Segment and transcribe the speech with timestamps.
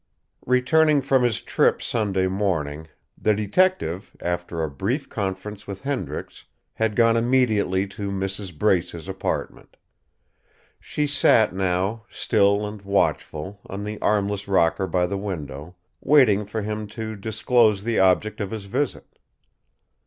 [0.47, 6.95] Returning from his trip Sunday morning, the detective, after a brief conference with Hendricks, had
[6.95, 8.57] gone immediately to Mrs.
[8.57, 9.77] Brace's apartment.
[10.79, 16.63] She sat now, still and watchful, on the armless rocker by the window, waiting for
[16.63, 19.19] him to disclose the object of his visit.